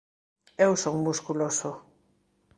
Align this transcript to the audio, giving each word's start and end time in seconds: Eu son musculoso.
Eu 0.65 0.71
son 0.83 0.95
musculoso. 1.07 1.71